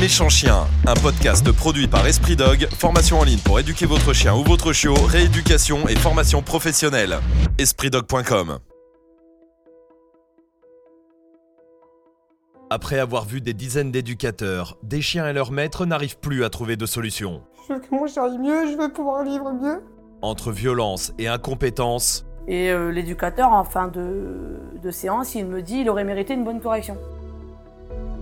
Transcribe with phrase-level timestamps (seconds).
[0.00, 4.34] Méchant Chien, un podcast produit par Esprit Dog, formation en ligne pour éduquer votre chien
[4.34, 7.18] ou votre chiot, rééducation et formation professionnelle.
[7.58, 8.58] EspritDog.com
[12.70, 16.76] Après avoir vu des dizaines d'éducateurs, des chiens et leurs maîtres n'arrivent plus à trouver
[16.76, 17.42] de solution.
[17.68, 19.82] Je veux que mon chien aille mieux, je veux pouvoir vivre mieux.
[20.22, 25.78] Entre violence et incompétence, Et euh, l'éducateur, en fin de, de séance, il me dit
[25.78, 26.96] il aurait mérité une bonne correction.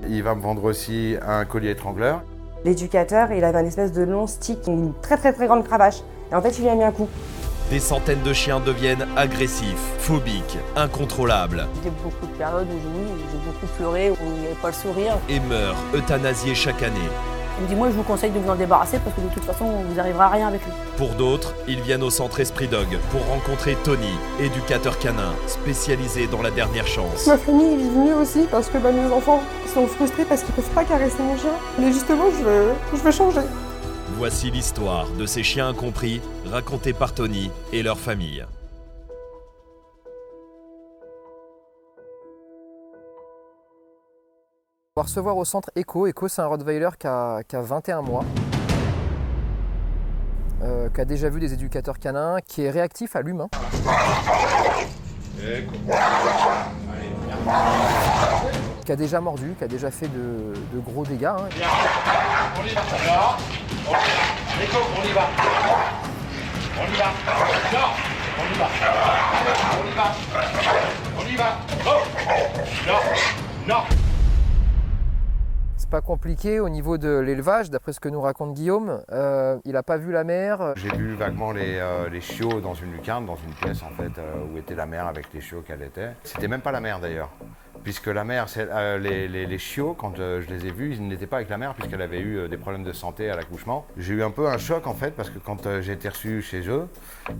[0.09, 2.23] Il va me vendre aussi un collier étrangleur.
[2.65, 6.01] L'éducateur, il avait un espèce de long stick, une très très très grande cravache.
[6.31, 7.09] Et en fait, il lui a mis un coup.
[7.71, 13.39] des centaines de chiens deviennent agressifs, phobiques, incontrôlables J'ai beaucoup de périodes où oui, j'ai
[13.39, 15.19] beaucoup pleuré, où il n'y avait pas le sourire.
[15.29, 16.99] et meurent euthanasiés chaque année.
[17.59, 19.45] Il me dit moi je vous conseille de vous en débarrasser parce que de toute
[19.45, 20.73] façon vous n'arriverez à rien avec lui.
[20.97, 26.43] Pour d'autres, ils viennent au centre Esprit Dog pour rencontrer Tony, éducateur canin, spécialisé dans
[26.43, 27.27] la dernière chance.
[27.27, 30.71] Ma famille vit mieux aussi parce que bah, mes enfants sont frustrés parce qu'ils peuvent
[30.71, 31.53] pas caresser mon chien.
[31.79, 33.41] Mais justement, je veux, je veux changer.
[34.17, 38.45] Voici l'histoire de ces chiens incompris, racontée par Tony et leur famille.
[44.95, 46.07] On va recevoir au centre Echo.
[46.07, 48.27] Echo, c'est un Rottweiler qui a, qui a 21 mois,
[50.63, 53.49] euh, qui a déjà vu des éducateurs canins, qui est réactif à l'humain.
[58.85, 61.25] Qui a déjà mordu, qui a déjà fait de, de gros dégâts.
[61.25, 61.37] hein.
[62.59, 62.83] On y va.
[62.83, 63.39] On y va.
[64.61, 65.29] Nico, on y va.
[66.77, 67.09] On y va.
[68.39, 68.69] On y va.
[69.81, 70.07] On y va.
[71.19, 71.57] On y va.
[71.87, 72.01] Oh.
[72.87, 74.02] Non, non.
[76.01, 79.03] Compliqué au niveau de l'élevage, d'après ce que nous raconte Guillaume.
[79.13, 80.73] Euh, il n'a pas vu la mer.
[80.77, 84.19] J'ai vu vaguement les, euh, les chiots dans une lucarne, dans une pièce en fait,
[84.19, 86.11] euh, où était la mère avec les chiots qu'elle était.
[86.25, 87.29] C'était même pas la mère d'ailleurs.
[87.85, 91.49] Puisque la euh, les, les- chiots, quand je les ai vus, ils n'étaient pas avec
[91.51, 93.85] la mère puisqu'elle avait eu des problèmes de santé à l'accouchement.
[93.97, 96.69] J'ai eu un peu un choc en fait parce que quand j'ai été reçu chez
[96.69, 96.87] eux,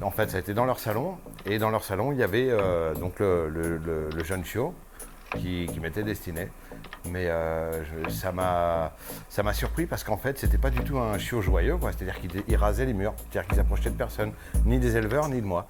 [0.03, 2.51] en fait ça a été dans leur salon et dans leur salon il y avait
[2.99, 4.75] donc le, jeune chiot
[5.37, 6.49] qui m'était destiné.
[7.11, 8.93] Mais euh, je- ça m'a
[9.29, 12.31] ça m'a surpris parce qu'en fait c'était pas du tout un chiot joyeux, c'est-à-dire qu'il
[12.47, 14.33] il rasait les murs, c'est-à-dire qu'il s'approchait de personne,
[14.65, 15.67] ni des éleveurs ni de moi.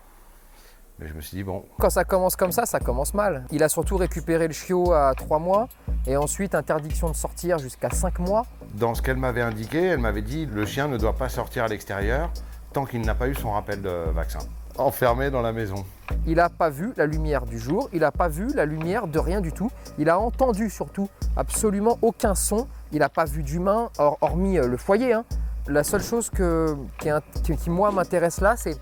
[0.99, 3.45] Mais je me suis dit bon, Quand ça commence comme ça, ça commence mal.
[3.51, 5.69] Il a surtout récupéré le chiot à 3 mois
[6.07, 8.45] et ensuite interdiction de sortir jusqu'à 5 mois.
[8.75, 11.69] dans ce qu'elle m'avait indiqué, elle m'avait dit le chien ne doit pas sortir à
[11.69, 12.31] l'extérieur
[12.75, 14.39] tant qu'il n'a pas eu son rappel de vaccin.
[14.79, 15.85] Enfermé dans la maison.
[16.27, 19.19] Il n'a pas vu la lumière du jour, il n'a pas vu la lumière de
[19.19, 19.71] rien du tout.
[19.99, 22.67] Il a entendu surtout absolument aucun son.
[22.93, 25.13] Il n'a pas vu d'humain, hor- hormis euh, le foyer.
[25.13, 25.25] hein.
[25.69, 28.77] La seule chose que- qui, moi m'intéresse là, c'est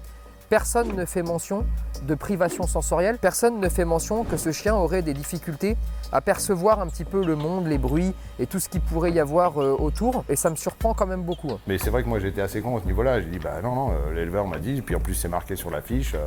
[0.50, 1.64] personne ne fait mention
[2.02, 3.16] de privation sensorielle.
[3.18, 5.76] Personne ne fait mention que ce chien aurait des difficultés
[6.12, 9.20] à percevoir un petit peu le monde, les bruits et tout ce qu'il pourrait y
[9.20, 10.24] avoir euh, autour.
[10.28, 11.50] Et ça me surprend quand même beaucoup.
[11.52, 11.58] hein.
[11.66, 13.20] Mais c'est vrai que moi j'étais assez con à ce niveau-là.
[13.20, 15.70] J'ai dit bah non, non, euh, l'éleveur m'a dit, puis en plus c'est marqué sur
[15.70, 16.14] l'affiche.
[16.14, 16.26] euh,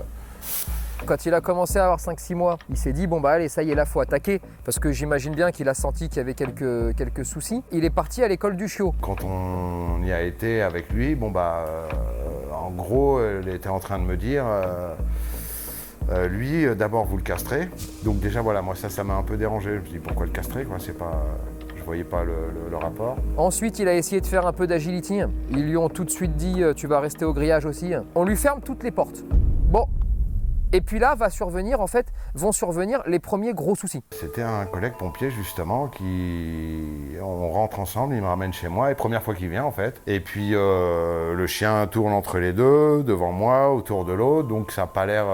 [1.05, 3.61] Quand il a commencé à avoir 5-6 mois, il s'est dit bon bah allez ça
[3.61, 6.33] y est là faut attaquer parce que j'imagine bien qu'il a senti qu'il y avait
[6.33, 7.61] quelques, quelques soucis.
[7.73, 8.93] Il est parti à l'école du chiot.
[9.01, 11.89] Quand on y a été avec lui, bon bah, euh,
[12.63, 14.93] en gros, elle était en train de me dire, euh,
[16.09, 17.69] euh, lui, euh, d'abord vous le castrez.
[18.03, 19.71] Donc déjà voilà, moi ça, ça m'a un peu dérangé.
[19.75, 20.77] Je me suis dit pourquoi le castrer quoi?
[20.79, 21.23] C'est pas,
[21.75, 23.17] je voyais pas le, rapport.
[23.37, 25.19] Ensuite il a essayé de faire un peu d'agility.
[25.51, 27.93] Ils lui ont tout de suite dit tu vas rester au grillage aussi.
[28.15, 29.23] On lui ferme toutes les portes.
[29.69, 29.87] Bon.
[30.75, 34.03] Et puis là va survenir en fait, vont survenir les premiers gros soucis.
[34.11, 38.95] C'était un collègue pompier justement qui, on rentre ensemble, il me ramène chez moi et
[38.95, 40.01] première fois qu'il vient en fait.
[40.07, 44.71] Et puis euh, le chien tourne entre les deux, devant moi, autour de l'autre, donc
[44.71, 45.25] ça n'a pas l'air,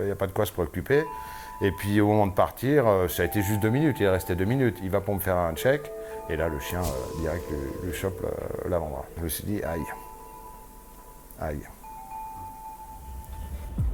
[0.00, 1.04] il n'y a pas de quoi se préoccuper.
[1.60, 4.08] Et puis au moment de partir, euh, ça a été juste deux minutes, il est
[4.10, 4.78] resté deux minutes.
[4.82, 5.92] Il va pour me faire un check
[6.30, 9.04] et là le chien euh, direct lui, lui chope le- l'avant-bras.
[9.18, 9.84] Je me suis dit aïe,
[11.38, 11.60] aïe.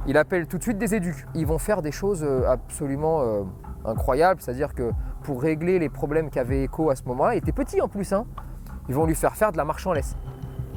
[0.07, 1.25] Il appelle tout de suite des éducs.
[1.35, 3.43] Ils vont faire des choses euh, absolument euh,
[3.85, 4.91] incroyables, c'est-à-dire que
[5.23, 8.25] pour régler les problèmes qu'avait Echo à ce moment-là, il était petit en plus, hein,
[8.87, 10.15] ils vont lui faire faire de la marche en laisse.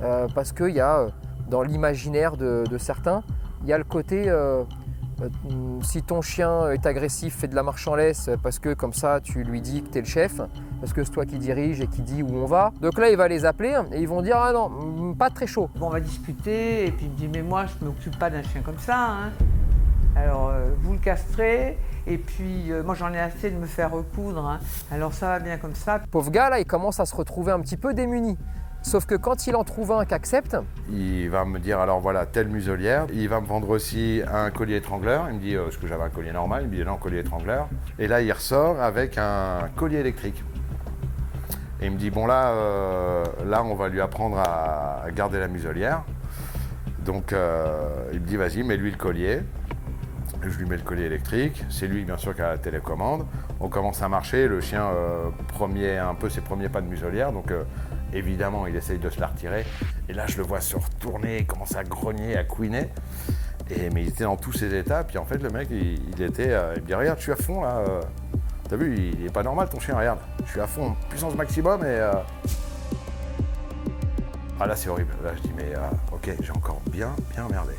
[0.03, 1.07] Euh, parce qu'il y a,
[1.49, 3.23] dans l'imaginaire de, certains,
[3.63, 4.29] il y a le côté,
[5.83, 9.21] si ton chien est agressif, fais de la marche en laisse, parce que comme ça,
[9.21, 10.41] tu lui dis que tu es le chef,
[10.81, 12.73] parce que c'est toi qui dirige et qui dit où on va.
[12.81, 15.47] Donc là, il va les appeler et ils vont dire, ah non, mm, pas très
[15.47, 15.69] chaud.
[15.77, 18.31] Bon, on va discuter, et puis il me dit, mais moi, je ne m'occupe pas
[18.31, 18.97] d'un chien comme ça.
[18.99, 19.31] hein.
[20.15, 23.91] Alors, euh, vous le castrez, et puis euh, moi, j'en ai assez de me faire
[23.93, 24.45] recoudre.
[24.47, 24.61] hein.
[24.91, 26.01] Alors, ça va bien comme ça.
[26.11, 28.37] Pauvre gars, là, il commence à se retrouver un petit peu démuni.
[28.83, 30.57] Sauf que quand il en trouve un qui accepte,
[30.91, 33.07] Il va me dire alors voilà telle muselière.
[33.13, 35.27] Il va me vendre aussi un collier étrangleur.
[35.29, 37.21] Il me dit euh, est-ce que j'avais un collier normal Il me dit non collier
[37.21, 37.69] étrangleur.
[37.99, 40.43] Et là il ressort avec un collier électrique.
[41.81, 45.49] Et il me dit bon là, euh, là on va lui apprendre à, garder la
[45.49, 46.03] muselière.
[47.05, 49.41] Donc euh, il me dit vas-y, mets-lui le collier.
[50.45, 51.65] Je lui mets le collier électrique.
[51.71, 53.27] C'est lui bien sûr qui a la télécommande.
[53.61, 54.49] On commence à marcher.
[54.49, 57.33] Le chien euh, premier un peu ses premiers pas de muselière.
[57.33, 57.63] Donc euh,
[58.13, 59.65] évidemment il essaye de se la retirer.
[60.09, 62.89] Et là je le vois se retourner, il commence à grogner, à couiner.
[63.71, 65.05] Et, mais il était dans tous ses états.
[65.05, 67.37] Puis en fait le mec il, était, euh, il me dit regarde je suis à
[67.37, 67.79] fond là.
[67.79, 68.01] euh.
[68.69, 70.19] T'as vu, il, il est pas normal ton chien, regarde.
[70.47, 71.87] Je suis à fond, puissance maximum et.
[71.87, 72.13] euh,
[74.61, 75.13] Ah là c'est horrible.
[75.25, 75.81] Là je dis mais euh,
[76.13, 77.75] ok j'ai encore bien bien merdé.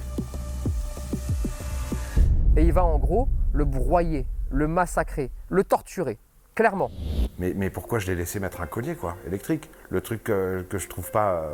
[2.55, 6.19] Et il va en gros le broyer, le massacrer, le torturer,
[6.55, 6.91] clairement.
[7.39, 9.69] Mais, mais pourquoi je l'ai laissé mettre un collier quoi, électrique?
[9.89, 11.33] Le truc euh, que je trouve pas.
[11.33, 11.53] euh,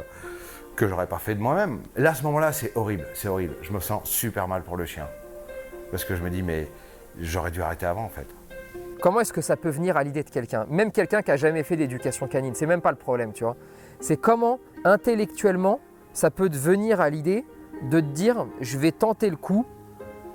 [0.76, 1.82] que j'aurais pas fait de moi-même.
[1.98, 3.54] Là à ce moment-là c'est horrible, c'est horrible.
[3.62, 5.08] Je me sens super mal pour le chien.
[5.92, 6.70] Parce que je me dis mais
[7.20, 8.28] j'aurais dû arrêter avant en fait.
[9.02, 10.66] Comment est-ce que ça peut venir à l'idée de quelqu'un?
[10.70, 13.58] Même quelqu'un qui a jamais fait d'éducation canine, c'est même pas le problème, tu vois.
[14.00, 15.82] C'est comment intellectuellement
[16.14, 17.44] ça peut te venir à l'idée
[17.84, 19.66] de te dire je vais tenter le coup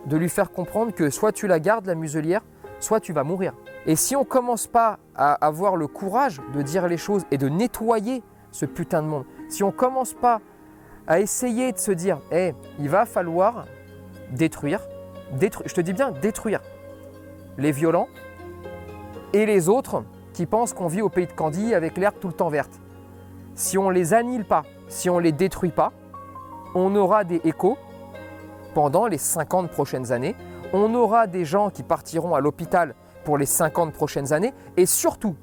[0.05, 2.43] de lui faire comprendre que soit tu la gardes la muselière,
[2.81, 3.55] soit tu vas mourir.
[3.87, 7.49] Et si on commence pas à avoir le courage de dire les choses et de
[7.49, 10.41] nettoyer ce putain de monde, si on commence pas
[11.07, 13.67] à essayer de se dire, Eh, il va falloir
[14.31, 14.81] détruire,
[15.41, 16.61] je te dis bien détruire
[17.59, 18.09] les violents
[19.33, 22.35] et les autres qui pensent qu'on vit au pays de Candy avec l'herbe tout le
[22.35, 22.81] temps verte.
[23.55, 25.93] Si on les annihile pas, si on les détruit pas,
[26.75, 27.77] on aura des échos
[28.75, 30.35] pendant les 50 prochaines années.
[30.73, 34.55] On aura des gens qui partiront à l'hôpital pour les 50 prochaines années.
[34.77, 35.37] Et surtout,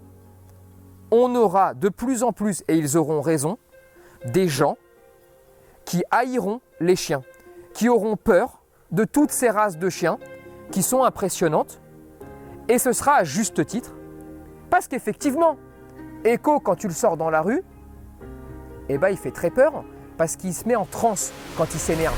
[1.11, 3.57] on aura de plus en plus, et ils auront raison,
[4.25, 4.77] des gens
[5.85, 7.23] qui haïront les chiens,
[7.73, 8.61] qui auront peur
[8.91, 10.17] de toutes ces races de chiens
[10.71, 11.81] qui sont impressionnantes.
[12.69, 13.93] Et ce sera à juste titre,
[14.69, 15.57] parce qu'effectivement,
[16.23, 17.63] Echo, quand tu le sors dans la rue,
[18.87, 19.83] eh ben, il fait très peur,
[20.17, 22.15] parce qu'il se met en transe quand il s'énerve.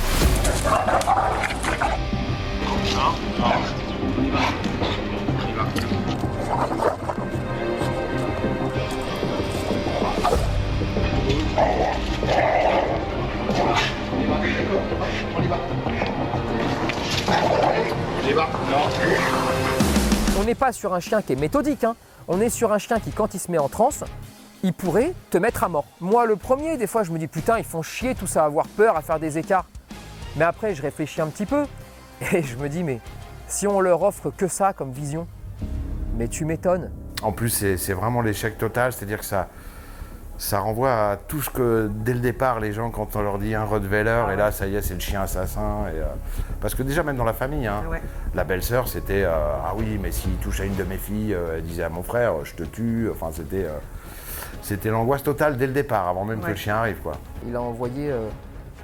[18.34, 20.40] On y va Non.
[20.40, 21.96] On n'est pas sur un chien qui est méthodique, hein.
[22.28, 24.04] on est sur un chien qui, quand il se met en transe,
[24.64, 25.86] il pourrait te mettre à mort.
[26.02, 28.46] Moi, le premier, des fois, je me dis putain, ils font chier tout ça, à
[28.46, 29.66] avoir peur, à faire des écarts.
[30.36, 31.66] Mais après, je réfléchis un petit peu
[32.32, 33.00] et je me dis, mais
[33.48, 35.28] si on leur offre que ça comme vision,
[36.18, 36.90] mais tu m'étonnes.
[37.22, 39.48] En plus, c'est c'est vraiment l'échec total, c'est-à-dire que ça,
[40.38, 43.54] ça renvoie à tout ce que, dès le départ, les gens, quand on leur dit
[43.56, 45.86] un Rottweiler, et là, ça y est, c'est le chien assassin.
[45.94, 46.06] Et, euh,
[46.60, 48.02] parce que déjà, même dans la famille, hein, Ouais.
[48.34, 49.32] la belle-sœur, c'était euh,
[49.66, 52.04] Ah oui, mais s'il touche à une de mes filles, euh, elle disait à mon
[52.04, 53.10] frère, je te tue.
[53.12, 53.78] Enfin, c'était euh,
[54.62, 57.14] c'était l'angoisse totale dès le départ, avant même que le chien arrive, quoi.
[57.48, 58.28] Il a envoyé, euh,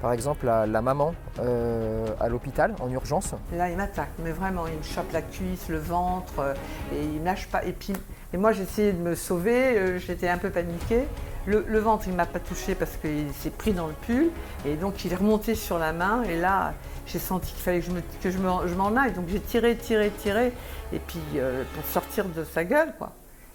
[0.01, 3.33] par exemple, la, la maman euh, à l'hôpital en urgence.
[3.55, 6.53] Là, il m'attaque, mais vraiment, il me chope la cuisse, le ventre,
[6.93, 7.63] et il me lâche pas.
[7.65, 7.93] Et puis,
[8.33, 11.05] et moi, j'essayais de me sauver, euh, j'étais un peu paniquée.
[11.47, 14.29] Le, ventre, il m'a pas touché parce qu'il s'est pris dans le pull,
[14.67, 16.73] et donc il est remonté sur la main, et là,
[17.07, 19.13] j'ai senti qu'il fallait que je me- je me- je m'en aille.
[19.13, 20.53] Donc j'ai tiré, tiré, tiré,
[20.93, 23.13] et puis euh, pour sortir de sa gueule, quoi.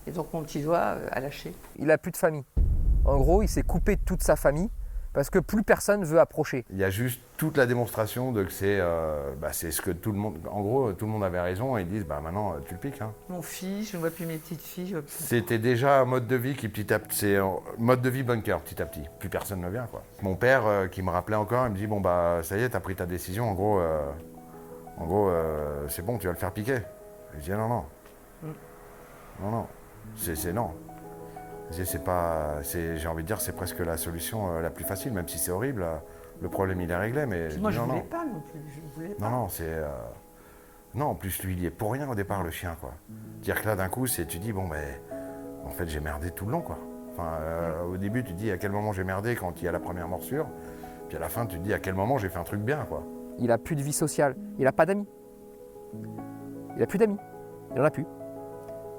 [0.08, 1.54] Et donc mon petit doigt euh, a lâché.
[1.78, 2.44] Il a plus de famille.
[3.04, 4.70] En gros, il s'est coupé de toute sa famille
[5.14, 6.66] parce que plus personne veut approcher.
[6.70, 9.90] Il y a juste toute la démonstration de que c'est euh, bah, c'est ce que
[9.90, 10.38] tout le monde.
[10.50, 13.00] En gros, tout le monde avait raison et ils disent bah maintenant, tu le piques.
[13.00, 13.12] hein.
[13.30, 14.88] Mon fils, je ne vois plus mes petites filles.
[14.88, 17.56] je vois plus- C'était déjà un mode de vie qui petit à petit, c'est un
[17.78, 19.02] mode de vie bunker petit à petit.
[19.18, 20.02] Plus personne ne vient quoi.
[20.22, 22.68] Mon père euh, qui me rappelait encore, il me dit bon bah ça y est,
[22.68, 23.48] t'as pris ta décision.
[23.48, 24.00] En gros, euh,
[24.98, 26.78] en gros, euh, c'est bon, tu vas le faire piquer.
[27.36, 27.84] Je dis non non,
[29.40, 29.66] non non,
[30.16, 30.70] c'est c'est non.
[31.70, 35.12] C'est pas, c'est- j'ai envie de dire c'est presque la solution euh, la plus facile,
[35.12, 35.84] même si c'est horrible.
[36.40, 38.08] Le problème il est réglé, mais Puis moi, je ne non voulais non.
[38.08, 38.60] pas non plus.
[38.68, 39.24] Je voulais pas.
[39.24, 39.64] Non, non, c'est.
[39.66, 39.88] euh,
[40.94, 42.92] Non, en plus, lui, il y est pour rien au départ, le chien, quoi.
[43.40, 45.00] Dire que là, d'un coup, c'est tu dis, bon, ben.
[45.64, 46.78] En fait, j'ai merdé tout le long, quoi.
[47.12, 49.68] Enfin, euh, au début, tu te dis à quel moment j'ai merdé quand il y
[49.68, 50.46] a la première morsure.
[51.08, 52.84] Puis à la fin, tu te dis à quel moment j'ai fait un truc bien,
[52.88, 53.02] quoi.
[53.38, 54.36] Il a plus de vie sociale.
[54.58, 55.06] Il n'a pas d'amis.
[56.76, 57.16] Il a plus d'amis.
[57.72, 58.06] Il n'en a plus.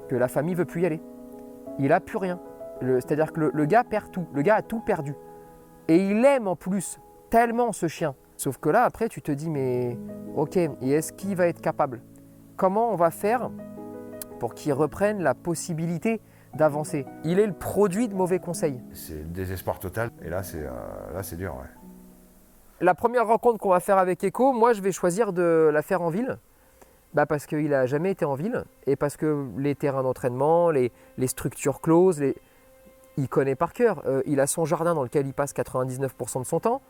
[0.08, 1.00] Que la famille veut plus y aller.
[1.78, 2.40] Il a plus rien.
[2.80, 4.26] C'est-à-dire que le, le gars perd tout.
[4.32, 5.14] Le gars a tout perdu.
[5.88, 6.98] Et il aime en plus
[7.30, 8.14] tellement ce chien.
[8.36, 9.96] Sauf que là, après, tu te dis, mais
[10.34, 12.02] ok, et est-ce qu'il va être capable?
[12.56, 13.50] Comment on va faire
[14.38, 16.20] pour qu'il reprenne la possibilité
[16.54, 17.06] d'avancer?
[17.24, 18.82] Il est le produit de mauvais conseils.
[18.92, 20.10] C'est le désespoir total.
[20.22, 21.70] Et là, c'est euh, dur, ouais.
[22.82, 26.02] La première rencontre qu'on va faire avec Echo, moi je vais choisir de la faire
[26.02, 26.36] en ville.
[27.14, 30.92] Bah parce qu'il n'a jamais été en ville et parce que les terrains d'entraînement, les,
[31.16, 32.36] les structures closes, les...
[33.16, 34.02] il connaît par cœur.
[34.06, 36.82] Euh, il a son jardin dans lequel il passe 99% de son temps.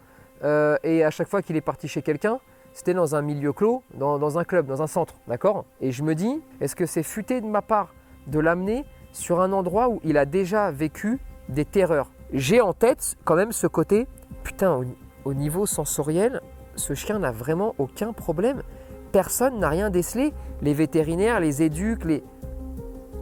[0.45, 2.38] Euh, et à chaque fois qu'il est parti chez quelqu'un,
[2.73, 5.64] c'était dans un milieu clos, dans, un club, dans un centre, d'accord?
[5.80, 7.95] Et je me dis, est-ce que c'est futé de ma part
[8.26, 11.18] de l'amener sur un endroit où il a déjà vécu
[11.49, 12.11] des terreurs?
[12.33, 14.06] J'ai en tête quand même ce côté,
[14.42, 14.85] putain, au,
[15.25, 16.42] au niveau sensoriel,
[16.75, 18.62] ce chien n'a vraiment aucun problème.
[19.11, 20.35] Personne n'a rien décelé.
[20.61, 22.23] Les vétérinaires, les éduques, les...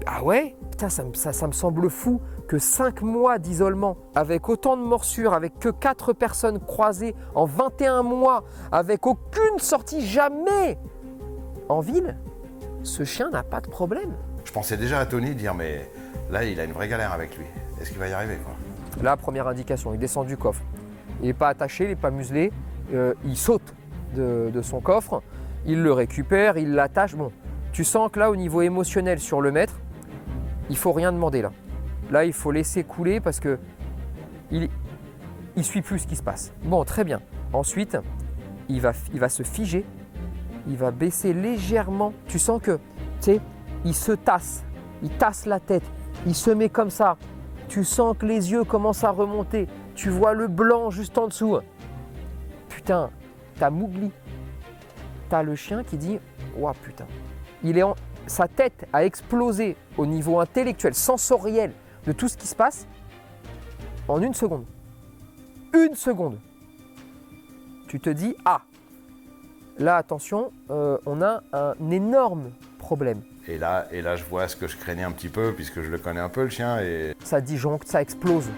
[0.06, 0.54] Ah ouais?
[0.70, 4.82] Putain, ça, me- ça- ça me semble fou que 5 mois d'isolement, avec autant de
[4.82, 10.78] morsures, avec que 4 personnes croisées en 21 mois, avec aucune sortie jamais
[11.68, 12.16] en ville,
[12.82, 14.12] ce chien n'a pas de problème.
[14.44, 15.90] Je pensais déjà à Tony dire mais
[16.30, 17.46] là il a une vraie galère avec lui.
[17.80, 18.54] Est-ce qu'il va y arriver quoi?
[19.02, 20.62] Là, première indication, il descend du coffre.
[21.20, 22.52] Il n'est pas attaché, il n'est pas muselé.
[22.92, 23.74] Euh, il saute
[24.14, 25.22] de, de son coffre,
[25.66, 27.16] il le récupère, il l'attache.
[27.16, 27.32] Bon,
[27.72, 29.80] tu sens que là, au niveau émotionnel sur le maître,
[30.74, 31.52] il faut rien demander là.
[32.10, 33.60] Là, il faut laisser couler parce que
[34.50, 34.68] il,
[35.54, 36.52] il suit plus ce qui se passe.
[36.64, 37.20] Bon, très bien.
[37.52, 37.96] Ensuite,
[38.68, 39.86] il va, il va se figer,
[40.66, 42.12] il va baisser légèrement.
[42.26, 42.80] Tu sens que, tu
[43.20, 43.40] sais,
[43.84, 44.64] il se tasse,
[45.00, 45.84] il tasse la tête,
[46.26, 47.18] il se met comme ça.
[47.68, 49.68] Tu sens que les yeux commencent à remonter.
[49.94, 51.56] Tu vois le blanc juste en dessous.
[52.68, 53.10] Putain,
[53.60, 54.10] t'as Mougli.
[55.28, 56.18] T'as le chien qui dit
[56.58, 57.06] Ouah putain.
[57.62, 57.94] Il est en...
[58.26, 61.72] Sa tête a explosé au niveau intellectuel, sensoriel
[62.06, 62.86] de tout ce qui se passe
[64.08, 64.64] en une seconde.
[65.74, 66.38] Une seconde.
[67.88, 68.62] Tu te dis Ah,
[69.78, 73.22] là attention, euh, on a un énorme problème.
[73.46, 75.90] Et là, et là je vois ce que je craignais un petit peu puisque je
[75.90, 78.48] le connais un peu le chien et Ça disjoncte, ça explose.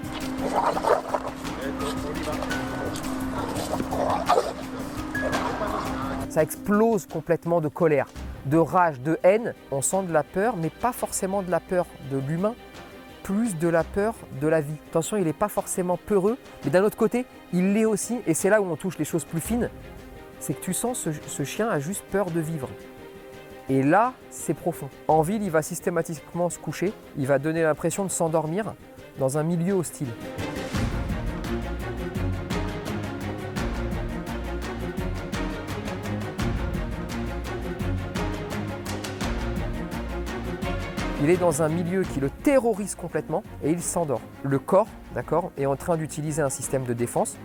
[6.28, 8.06] Ça explose complètement de colère,
[8.46, 9.54] de rage, de haine.
[9.70, 12.54] On sent de la peur, mais pas forcément de la peur de l'humain,
[13.22, 14.76] plus de la peur de la vie.
[14.88, 18.50] Attention, il n'est pas forcément peureux, mais d'un autre côté, il l'est aussi, et c'est
[18.50, 19.70] là où on touche les choses plus fines.
[20.38, 22.68] C'est que tu sens ce, ce chien a juste peur de vivre.
[23.68, 24.88] Et là, c'est profond.
[25.08, 28.74] En ville, il va systématiquement se coucher, il va donner l'impression de s'endormir
[29.18, 30.08] dans un milieu hostile.
[41.23, 44.20] Il est dans un milieu qui le terrorise complètement et il s'endort.
[44.42, 47.37] Le corps, d'accord, est en train d'utiliser un système de défense.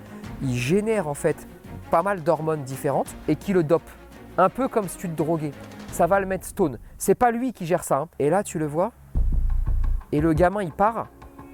[0.42, 1.48] Il génère en fait
[1.90, 3.90] pas mal d'hormones différentes et qui le dope.
[4.38, 5.52] Un peu comme si tu te droguais.
[5.92, 6.80] Ça va le mettre stone.
[6.98, 7.98] C'est pas lui qui gère ça.
[8.00, 8.10] hein.
[8.20, 8.92] Et là, tu le vois.
[10.12, 11.08] Et le gamin, il part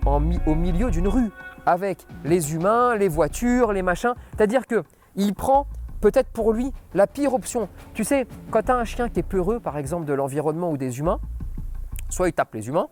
[0.05, 1.29] au milieu d'une rue
[1.65, 4.13] avec les humains, les voitures, les machins.
[4.36, 4.83] C'est-à-dire que
[5.15, 5.67] il prend
[6.01, 7.69] peut-être pour lui la pire option.
[7.93, 10.77] Tu sais, quand tu as un chien qui est peureux, par exemple, de l'environnement ou
[10.77, 11.19] des humains,
[12.09, 12.87] soit il tape les humains,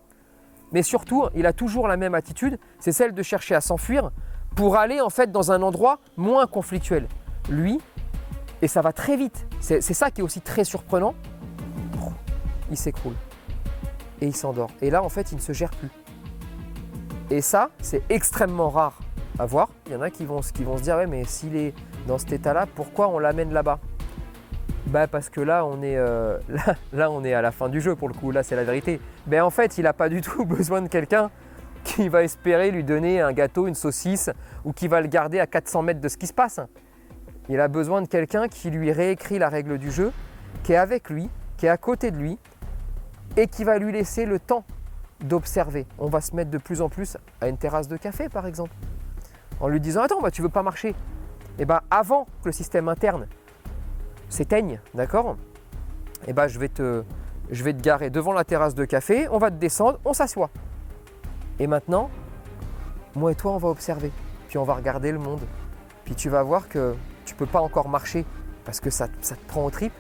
[0.72, 4.12] mais surtout, il a toujours la même attitude, c'est celle de chercher à s'enfuir
[4.56, 7.08] pour aller en fait dans un endroit moins conflictuel.
[7.50, 7.80] Lui,
[8.62, 11.14] et ça va très vite, c'est ça qui est aussi très surprenant,
[12.72, 13.14] il s'écroule
[14.22, 14.72] et il s'endort.
[14.82, 15.90] Et là, en fait, il ne se gère plus.
[17.30, 19.00] Et ça, c'est extrêmement rare
[19.40, 19.70] à voir.
[19.88, 21.74] Il y en a qui vont, qui vont se dire, ouais, mais s'il est
[22.08, 23.80] dans cet état-là, pourquoi on l'amène là-bas?
[24.88, 26.38] Bah parce que là on est euh,
[26.94, 29.00] là, on est à la fin du jeu pour le coup là c'est la vérité.
[29.28, 31.32] Mais en fait il n'a pas du tout besoin de quelqu'un
[31.84, 34.30] qui va espérer lui donner un gâteau, une saucisse
[34.64, 36.60] ou qui va le garder à 400 mètres de ce qui se passe.
[37.48, 40.12] Il a besoin de quelqu'un qui lui réécrit la règle du jeu,
[40.64, 42.40] qui est avec lui, qui est à côté de lui
[43.38, 44.66] et qui va lui laisser le temps
[45.22, 45.86] d'observer.
[46.00, 48.72] On va se mettre de plus en plus à une terrasse de café par exemple
[49.60, 50.96] en lui disant attends bah tu veux pas marcher?
[51.60, 53.28] Et ben avant que le système interne
[54.30, 55.38] s'éteigne, d'accord?
[56.28, 57.04] Et ben je vais te
[57.52, 60.50] je vais te garer devant la terrasse de café, on va te descendre, on s'assoit.
[61.60, 62.10] Et maintenant,
[63.16, 64.12] moi et toi on va observer,
[64.48, 65.42] puis on va regarder le monde.
[66.06, 68.26] Puis tu vas voir que tu peux pas encore marcher
[68.64, 69.94] parce que ça, ça te prend aux tripes,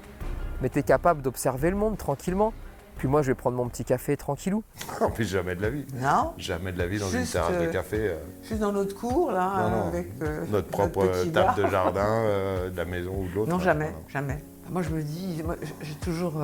[0.62, 2.54] mais tu es capable d'observer le monde tranquillement.
[2.98, 4.64] Puis moi je vais prendre mon petit café tranquillou.
[5.02, 5.86] en plus jamais de la vie.
[5.96, 7.98] Non Jamais de la vie dans une terrasse de euh, café.
[8.00, 8.16] euh,
[8.48, 9.88] Juste dans notre cour, là, Non, non.
[9.88, 11.56] avec euh, notre propre petit table bar.
[11.56, 13.50] de jardin, euh, de la maison ou de l'autre.
[13.50, 14.04] Non, hein, jamais, non.
[14.08, 14.44] jamais.
[14.70, 15.44] Moi, je me dis,
[15.82, 16.42] j'ai toujours.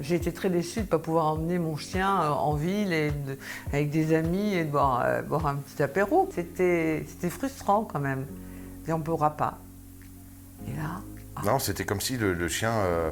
[0.00, 3.36] j'ai été très déçue de ne pas pouvoir emmener mon chien en ville et de-
[3.72, 6.28] avec des amis et de boire, euh, boire un petit apéro.
[6.32, 8.26] C'était c'était frustrant quand même.
[8.86, 9.58] Et on ne pourra pas.
[10.68, 11.00] Et là,
[11.44, 13.10] Non, c'était comme si le, le chien, euh,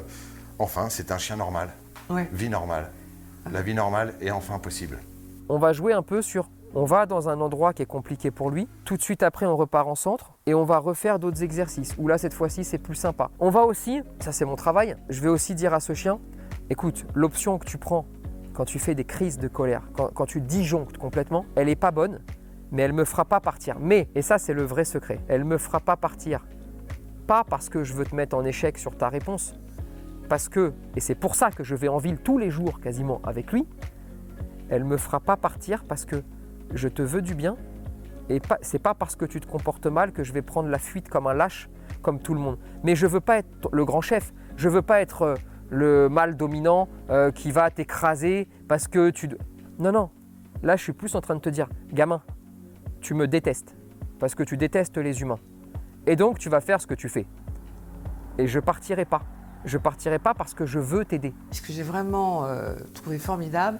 [0.59, 1.69] enfin, c'est un chien normal,
[2.09, 2.27] ouais.
[2.31, 2.91] vie normale.
[3.51, 4.99] La vie normale est enfin possible.
[5.47, 8.51] On va jouer un peu sur on va dans un endroit qui est compliqué pour
[8.51, 11.95] lui, tout de suite après on repart en centre et on va refaire d'autres exercices
[11.97, 13.31] où là cette fois-ci c'est plus sympa.
[13.39, 16.19] On va aussi, ça c'est mon travail, je vais aussi dire à ce chien,
[16.69, 18.05] écoute, l'option que tu prends
[18.53, 21.91] quand tu fais des crises de colère, quand, quand tu disjonctes complètement, elle n'est pas
[21.91, 22.19] bonne,
[22.71, 23.77] mais elle me fera pas partir.
[23.79, 26.45] Mais, et ça c'est le vrai secret, elle me fera pas partir.
[27.25, 29.55] Pas parce que je veux te mettre en échec sur ta réponse,
[30.29, 33.19] parce que, et c'est pour ça que je vais en ville tous les jours quasiment
[33.23, 33.67] avec lui,
[34.69, 36.23] elle me fera pas partir parce que
[36.73, 37.57] je te veux du bien
[38.29, 41.09] et c'est pas parce que tu te comportes mal que je vais prendre la fuite
[41.09, 41.67] comme un lâche,
[42.03, 42.59] comme tout le monde.
[42.83, 45.35] Mais je veux pas être le grand chef, je veux pas être euh,
[45.71, 49.29] le mâle dominant euh, qui va t'écraser parce que tu.
[49.79, 50.11] Non, non.
[50.61, 52.21] Là, je suis plus en train de te dire, gamin,
[53.01, 53.75] tu me détestes
[54.19, 55.39] parce que tu détestes les humains.
[56.05, 57.25] Et donc, tu vas faire ce que tu fais.
[58.37, 59.23] Et je partirai pas.
[59.65, 61.33] Je partirai pas parce que je veux t'aider.
[61.51, 63.79] Ce que j'ai vraiment euh, trouvé formidable,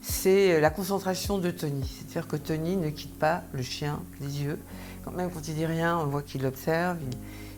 [0.00, 1.84] c'est la concentration de Tony.
[1.84, 4.58] C'est-à-dire que Tony ne quitte pas le chien des yeux.
[5.04, 6.98] Quand même quand il dit rien, on voit qu'il l'observe,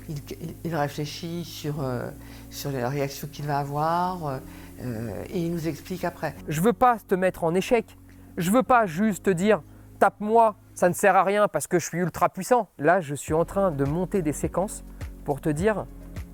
[0.09, 2.11] il, il- il réfléchit sur, euh,
[2.51, 4.41] sur les réactions qu'il va avoir
[4.83, 6.35] euh, et il nous explique après.
[6.49, 7.97] Je veux pas te mettre en échec.
[8.37, 9.63] Je veux pas juste te dire
[9.99, 12.69] tape-moi, ça ne sert à rien parce que je suis ultra puissant.
[12.79, 14.83] Là, je suis en train de monter des séquences
[15.25, 15.85] pour te dire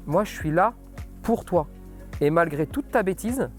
[0.07, 0.73] moi, je suis là
[1.27, 1.67] pour toi.
[2.21, 3.51] Et malgré toute ta bêtise,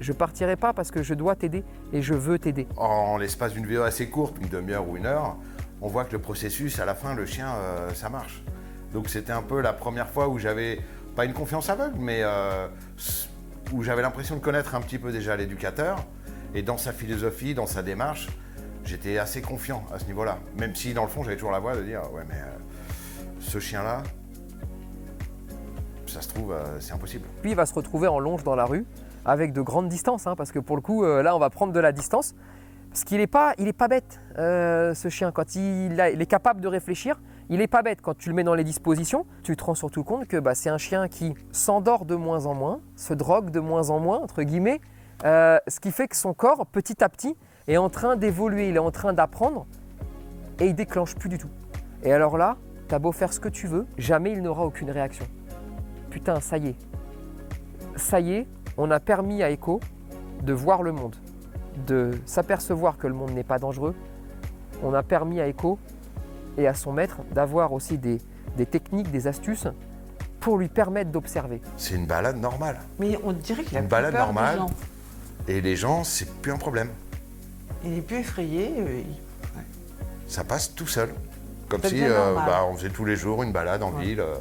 [0.00, 2.66] je partirai pas parce que je dois t'aider et je veux t'aider.
[2.78, 5.36] En l'espace d'une vidéo assez courte, une demi-heure ou une heure,
[5.82, 8.42] on voit que le processus, à la fin, le chien, euh, ça marche.
[8.94, 10.80] Donc c'était un peu la première fois où j'avais,
[11.14, 12.66] pas une confiance aveugle, mais euh,
[13.70, 15.98] où j'avais l'impression de connaître un petit peu déjà l'éducateur.
[16.54, 18.30] Et dans sa philosophie, dans sa démarche,
[18.86, 20.38] j'étais assez confiant à ce niveau-là.
[20.56, 23.58] Même si dans le fond, j'avais toujours la voix de dire, ouais mais euh, ce
[23.58, 24.02] chien-là,
[26.14, 27.26] ça se trouve, euh, c'est impossible.
[27.42, 28.86] Puis il va se retrouver en longe dans la rue
[29.24, 31.72] avec de grandes distances, hein, parce que pour le coup, euh, là, on va prendre
[31.72, 32.34] de la distance.
[32.90, 35.32] Parce qu'il n'est pas, il est pas bête, euh, ce chien.
[35.32, 38.00] Quand il, est capable de réfléchir, il n'est pas bête.
[38.00, 40.68] Quand tu le mets dans les dispositions, tu te rends surtout compte que bah, c'est
[40.70, 44.44] un chien qui s'endort de moins en moins, se drogue de moins en moins, entre
[44.44, 44.80] guillemets,
[45.24, 48.80] ce qui fait que son corps, petit à petit, est en train d'évoluer, il est
[48.80, 49.66] en train d'apprendre,
[50.60, 51.50] et il déclenche plus du tout.
[52.04, 55.26] Et alors là, t'as beau faire ce que tu veux, jamais il n'aura aucune réaction.
[56.14, 56.76] Putain, ça y est,
[57.96, 58.46] ça y est,
[58.78, 59.80] on a permis à Echo
[60.42, 61.16] de voir le monde,
[61.88, 63.96] de s'apercevoir que le monde n'est pas dangereux.
[64.84, 65.76] On a permis à Echo
[66.56, 68.18] et à son maître d'avoir aussi des,
[68.56, 69.66] des techniques, des astuces
[70.38, 71.60] pour lui permettre d'observer.
[71.76, 72.78] C'est une balade normale.
[73.00, 74.58] Mais on dirait qu'il a Une plus balade peur des normale.
[74.58, 74.70] gens.
[75.48, 76.90] Et les gens, c'est plus un problème.
[77.84, 78.72] Il est plus effrayé.
[78.78, 81.12] euh, il- ça passe tout seul.
[81.68, 82.44] Comme Ça si devient euh, normal.
[82.46, 84.04] bah, on faisait tous les jours une balade en Ouais.
[84.04, 84.36] ville euh,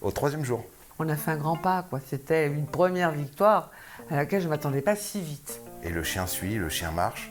[0.00, 0.64] au troisième jour.
[0.98, 2.00] On a fait un grand pas, quoi.
[2.04, 3.70] C'était une première victoire
[4.10, 5.60] à laquelle je ne m'attendais pas si vite.
[5.82, 7.30] Et le chien suit, le chien marche.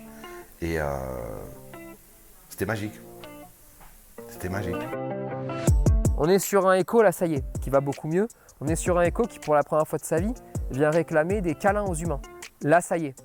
[0.61, 0.85] Et euh,
[2.49, 2.93] c'était magique.
[4.29, 4.75] C'était magique.
[6.17, 8.27] On est sur un écho, là ça y est, qui va beaucoup mieux.
[8.61, 10.33] On est sur un écho qui, pour la première fois de sa vie,
[10.71, 12.21] vient réclamer des câlins aux humains.
[12.61, 13.15] Là ça y est,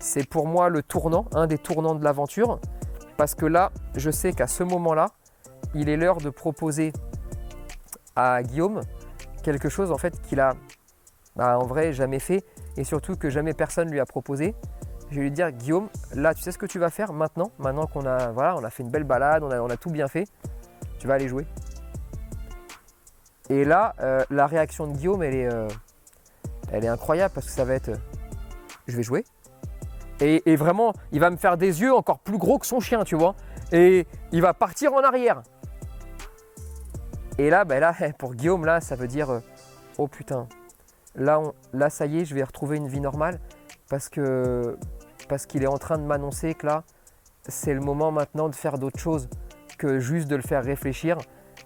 [0.00, 2.58] c'est pour moi le tournant, un des tournants de l'aventure,
[3.16, 5.10] parce que là, je sais qu'à ce moment-là,
[5.74, 6.92] il est l'heure de proposer
[8.16, 8.80] à Guillaume
[9.42, 10.54] quelque chose en fait qu'il a
[11.36, 12.44] bah, en vrai jamais fait
[12.76, 14.54] et surtout que jamais personne lui a proposé.
[15.10, 17.86] Je vais lui dire Guillaume, là tu sais ce que tu vas faire maintenant, maintenant
[17.86, 20.26] qu'on a voilà, on a fait une belle balade, on a, a tout bien fait,
[20.98, 21.46] tu vas aller jouer.
[23.50, 25.68] Et là, euh, la réaction de Guillaume, elle est, euh,
[26.70, 27.96] elle est incroyable parce que ça va être, euh,
[28.86, 29.24] je vais jouer.
[30.20, 33.16] Et vraiment, il va me faire des yeux encore plus gros que son chien, tu
[33.16, 33.34] vois.
[33.72, 35.42] Et il va partir en arrière.
[37.38, 39.40] Et là, ben là, pour Guillaume, là, ça veut dire, euh,
[39.98, 40.46] oh putain,
[41.14, 41.40] là,
[41.72, 43.40] là, ça y est, je vais retrouver une vie normale
[43.88, 44.76] parce que
[45.28, 46.84] parce qu'il est en train de m'annoncer que là,
[47.48, 49.28] c'est le moment maintenant de faire d'autres choses
[49.78, 51.16] que juste de le faire réfléchir.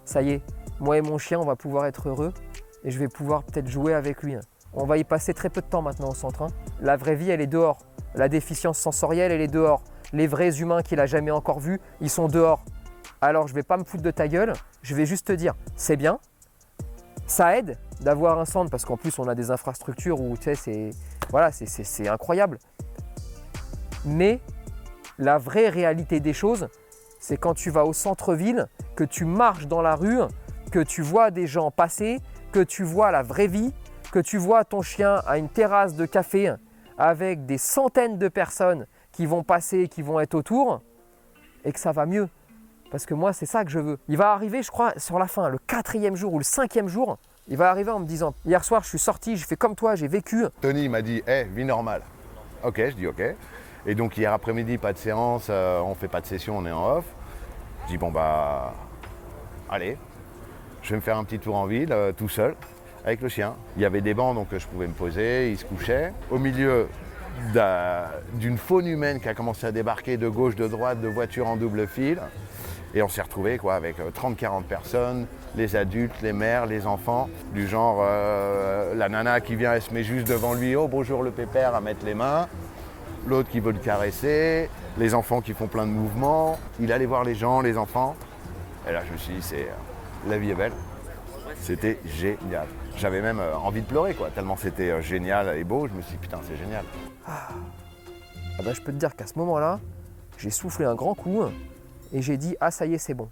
[0.05, 0.41] Ça y est,
[0.79, 2.33] moi et mon chien, on va pouvoir être heureux
[2.83, 4.37] et je vais pouvoir peut-être jouer avec lui.
[4.73, 6.43] On va y passer très peu de temps maintenant au centre.
[6.43, 6.47] hein.
[6.79, 7.79] La vraie vie, elle est dehors.
[8.15, 9.83] La déficience sensorielle, elle est dehors.
[10.13, 12.63] Les vrais humains qu'il a jamais encore vus, ils sont dehors.
[13.21, 14.53] Alors je vais pas me foutre de ta gueule,
[14.83, 16.19] je vais juste te dire, c'est bien,
[17.25, 20.55] ça aide d'avoir un centre parce qu'en plus on a des infrastructures où tu sais,
[20.55, 20.89] c'est
[21.29, 22.59] voilà, c'est- incroyable.
[24.05, 24.39] Mais
[25.17, 26.69] la vraie réalité des choses,
[27.19, 30.19] c'est quand tu vas au centre-ville, que tu marches dans la rue,
[30.71, 32.19] que tu vois des gens passer,
[32.51, 33.73] que tu vois la vraie vie,
[34.11, 36.53] que tu vois ton chien à une terrasse de café
[36.97, 40.81] avec des centaines de personnes qui vont passer, qui vont être autour,
[41.65, 42.29] et que ça va mieux.
[42.91, 43.97] Parce que moi, c'est ça que je veux.
[44.07, 47.17] Il va arriver, je crois, sur la fin, le quatrième jour ou le cinquième jour,
[47.49, 49.95] il va arriver en me disant, hier soir, je suis sorti, j'ai fait comme toi,
[49.95, 50.45] j'ai vécu.
[50.61, 52.01] Tony m'a dit, hé, vie normale.
[52.63, 53.21] Ok, je dis ok.
[53.85, 56.71] Et donc hier après-midi, pas de séance, euh, on fait pas de session, on est
[56.71, 57.05] en off.
[57.85, 58.73] Je dis bon bah,
[59.69, 59.97] allez,
[60.81, 62.55] je vais me faire un petit tour en ville, euh, tout seul,
[63.05, 63.55] avec le chien.
[63.77, 66.11] Il y avait des bancs donc euh, je pouvais me poser, il se couchait.
[66.31, 66.89] Au milieu,
[67.53, 71.47] d'un- d'une faune humaine qui a commencé à débarquer de gauche, de droite, de voitures
[71.47, 72.19] en double fil.
[72.93, 77.29] Et on s'est retrouvé quoi, avec euh, 30-40 personnes, les adultes, les mères, les enfants,
[77.53, 81.23] du genre euh, la nana qui vient, elle se met juste devant lui, oh bonjour
[81.23, 82.47] le pépère, à mettre les mains,
[83.27, 87.23] l'autre qui veut le caresser, les enfants qui font plein de mouvements, il allait voir
[87.23, 88.15] les gens, les enfants.
[88.87, 90.73] Et là je me suis dit, c'est euh, la vie est belle.
[91.61, 92.67] C'était génial.
[92.97, 96.01] J'avais même euh, envie de pleurer quoi, tellement c'était euh, génial et beau, je me
[96.01, 96.85] suis dit putain c'est génial.
[97.27, 97.49] Ah
[98.63, 99.79] bah, je peux te dire qu'à ce moment-là,
[100.37, 101.43] j'ai soufflé un grand coup
[102.13, 103.29] et j'ai dit ah ça y est c'est bon,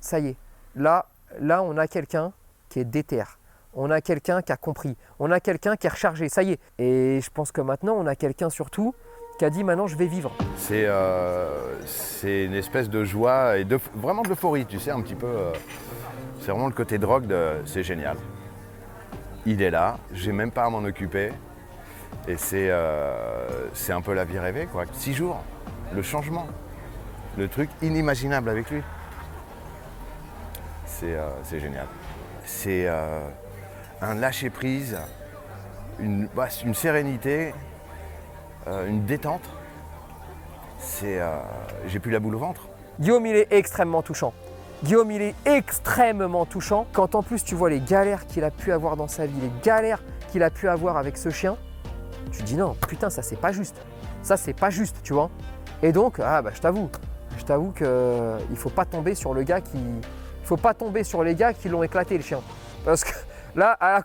[0.00, 0.36] ça y est.
[0.74, 1.06] Là,
[1.40, 2.32] là on a quelqu'un
[2.68, 3.22] qui est déter,
[3.74, 6.60] on a quelqu'un qui a compris, on a quelqu'un qui est rechargé, ça y est.
[6.78, 8.94] Et je pense que maintenant on a quelqu'un surtout
[9.38, 10.32] qui a dit maintenant je vais vivre.
[10.56, 11.80] C'est euh,
[12.24, 15.26] une espèce de joie et de, vraiment de l'euphorie, tu sais, un petit peu.
[15.26, 15.52] euh,
[16.40, 18.16] c'est vraiment le côté drogue, c'est génial.
[19.46, 21.32] Il est là, j'ai même pas à m'en occuper.
[22.28, 24.84] Et c'est euh, c'est un peu la vie rêvée, quoi.
[24.92, 25.40] Six jours,
[25.94, 26.46] le changement,
[27.36, 28.82] le truc inimaginable avec lui.
[30.86, 31.86] C'est euh, génial.
[32.44, 33.28] C'est euh,
[34.00, 34.98] un lâcher-prise,
[35.98, 37.52] une, bah, une sérénité,
[38.66, 39.48] euh, une détente.
[41.02, 42.68] J'ai plus la boule au ventre.
[43.00, 44.32] Guillaume, il est extrêmement touchant.
[44.82, 46.86] Guillaume, il est extrêmement touchant.
[46.92, 49.50] Quand en plus tu vois les galères qu'il a pu avoir dans sa vie, les
[49.62, 51.56] galères qu'il a pu avoir avec ce chien,
[52.32, 53.76] tu dis non, putain, ça c'est pas juste.
[54.22, 55.30] Ça c'est pas juste, tu vois.
[55.82, 56.90] Et donc, ah bah je t'avoue,
[57.36, 61.04] je t'avoue que il faut pas tomber sur le gars qui, il faut pas tomber
[61.04, 62.40] sur les gars qui l'ont éclaté le chien,
[62.84, 63.12] parce que
[63.56, 64.02] là, à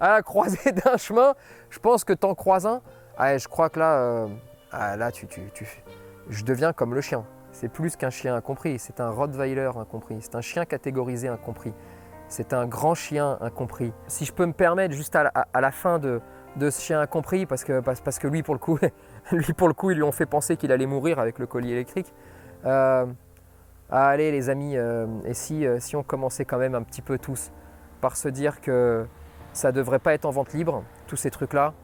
[0.00, 1.34] la, croisée d'un chemin,
[1.70, 2.80] je pense que t'en croises un.
[3.16, 4.26] Ah, je crois que là, euh,
[4.72, 5.42] ah, là tu, tu,
[6.28, 7.24] je deviens comme le chien.
[7.52, 11.72] C'est plus qu'un chien incompris, c'est un Rottweiler incompris, c'est un chien catégorisé incompris,
[12.26, 13.92] c'est un grand chien incompris.
[14.08, 16.20] Si je peux me permettre, juste à la, à- à la fin de,
[16.56, 18.76] de ce chien incompris, parce que, parce, parce que lui, pour le coup,
[19.30, 21.70] lui, pour le coup, ils lui ont fait penser qu'il allait mourir avec le collier
[21.70, 22.12] électrique.
[22.66, 23.06] Euh,
[23.90, 27.02] ah, allez, les amis, euh, et si, euh, si on commençait quand même un petit
[27.02, 27.52] peu tous
[28.00, 29.06] par se dire que
[29.52, 31.74] ça devrait pas être en vente libre, tous ces trucs-là,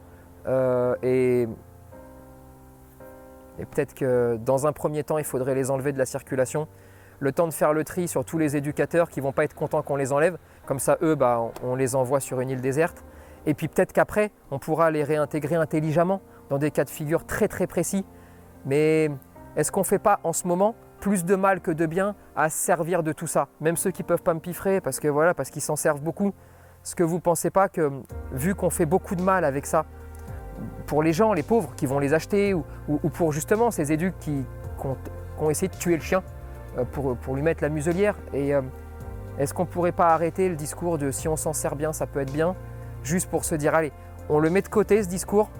[0.47, 1.47] euh, et
[3.59, 6.67] peut-être que dans un premier temps, il faudrait les enlever de la circulation.
[7.21, 9.83] Le temps de faire le tri sur tous les éducateurs qui vont pas être contents
[9.83, 10.39] qu'on les enlève.
[10.65, 13.05] Comme ça, eux, bah, on les envoie sur une île déserte.
[13.45, 17.47] Et puis peut-être qu'après, on pourra les réintégrer intelligemment dans des cas de figure très
[17.47, 18.07] très précis.
[18.65, 19.11] Mais
[19.57, 22.49] est-ce qu'on ne fait pas en ce moment plus de mal que de bien à
[22.51, 23.49] se servir de tout ça?
[23.61, 26.03] Même ceux qui ne peuvent pas me piffrer parce que voilà, parce qu'ils s'en servent
[26.03, 26.29] beaucoup.
[26.85, 27.91] Est-ce que vous ne pensez pas que
[28.33, 29.85] vu qu'on fait beaucoup de mal avec ça,
[30.87, 33.93] pour les gens, les pauvres qui vont les acheter, ou, ou- ou pour justement ces
[33.93, 34.45] éducs qui,
[35.39, 36.23] ont, essayé de tuer le chien
[36.79, 38.15] euh, pour, pour lui mettre la muselière.
[38.33, 38.63] Et euh,
[39.39, 42.07] est-ce qu'on ne pourrait pas arrêter le discours de si on s'en sert bien, ça
[42.07, 42.55] peut être bien,
[43.03, 43.93] juste pour se dire, allez,
[44.29, 45.51] on le met de côté ce discours,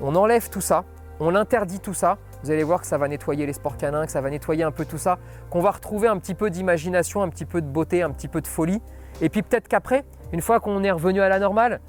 [0.00, 0.84] on enlève tout ça,
[1.20, 4.12] on interdit tout ça, vous allez voir que ça va nettoyer les sports canins, que
[4.12, 5.18] ça va nettoyer un peu tout ça,
[5.50, 8.40] qu'on va retrouver un petit peu d'imagination, un petit peu de beauté, un petit peu
[8.40, 8.80] de folie.
[9.20, 11.80] Et puis peut-être qu'après, une fois qu'on est revenu à la normale,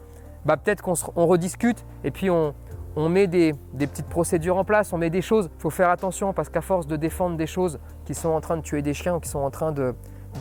[0.46, 2.54] bah peut-être qu'on rediscute et puis on,
[2.96, 5.50] met des, petites procédures en place, on met des choses.
[5.58, 8.58] Il faut faire attention parce qu'à force de défendre des choses qui sont en train
[8.58, 9.74] de tuer des chiens ou qui sont en train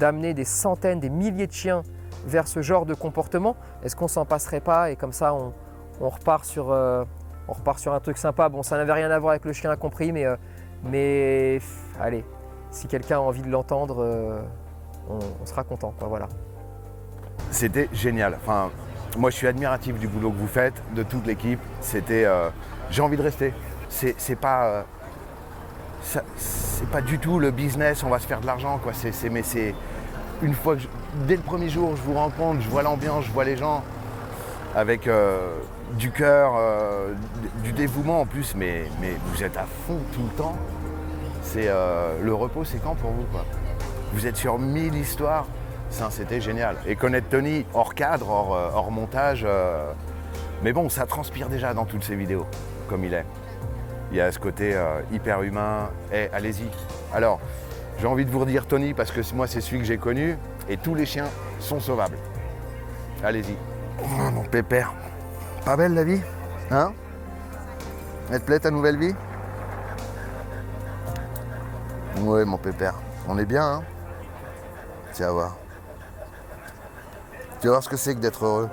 [0.01, 1.83] d'amener des centaines, des milliers de chiens
[2.27, 5.53] vers ce genre de comportement, est-ce qu'on s'en passerait pas et comme ça on,
[6.01, 7.05] on repart sur, euh,
[7.49, 9.71] on repart sur un truc sympa Bon, ça n'avait rien à voir avec le chien
[9.71, 10.37] incompris, mais, euh,
[10.85, 11.59] mais
[11.99, 12.25] allez,
[12.71, 14.41] si quelqu'un a envie de l'entendre, euh,
[15.09, 15.95] on, sera content.
[16.01, 16.29] Voilà.
[17.51, 18.39] C'était génial.
[19.17, 21.61] Moi, je suis admiratif du boulot que vous faites, de toute l'équipe.
[21.81, 22.51] C'était, euh,
[22.91, 23.55] j'ai envie de rester.
[23.89, 24.85] C'est, pas,
[26.03, 28.05] c'est pas du tout le business.
[28.05, 28.93] On va se faire de l'argent, quoi.
[28.93, 29.75] C'est, mais c'est
[30.43, 30.83] une fois que,
[31.27, 33.83] dès le premier jour, je vous rencontre, je vois l'ambiance, je vois les gens
[34.77, 35.09] avec
[35.97, 37.15] du cœur, euh,
[37.63, 38.55] du dévouement en plus.
[38.55, 38.85] Mais,
[39.33, 40.57] vous êtes à fond tout le temps.
[41.43, 43.45] C'est euh, le repos, c'est quand pour vous, quoi?
[44.13, 45.47] Vous êtes sur mille histoires.
[45.91, 46.77] Ça, c'était génial.
[46.87, 49.47] Et connaître Tony hors cadre, hors, euh, montage.
[50.63, 52.47] Mais bon, ça transpire déjà dans toutes ces vidéos,
[52.89, 53.25] comme il est.
[54.11, 54.75] Il y a ce côté
[55.13, 55.91] hyper humain.
[56.13, 56.69] Eh, allez-y.
[57.13, 57.41] Alors,
[58.01, 60.37] j'ai envie de vous redire Tony parce que moi, c'est celui que j'ai connu.
[60.69, 61.29] Et tous les chiens
[61.61, 62.17] sont sauvables.
[63.23, 63.55] Allez-y.
[64.03, 64.95] Oh, mon pépère.
[65.69, 66.23] Pas belle la vie
[66.71, 66.95] Hein?
[68.33, 69.15] Elle te plaît ta nouvelle vie?
[72.23, 72.95] Ouais, mon pépère.
[73.29, 73.83] On est bien, hein?
[75.19, 75.57] Vas voir.
[77.61, 78.71] Tu vas voir ce que c'est que d'être heureux.